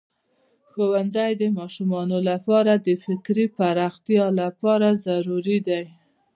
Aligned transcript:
ښوونځی 0.69 1.31
د 1.41 1.43
ماشومانو 1.57 2.17
لپاره 2.29 2.73
د 2.87 2.89
فکري 3.05 3.45
پراختیا 3.57 4.25
لپاره 4.41 4.87
ضروری 5.05 5.57
دی. 5.67 5.83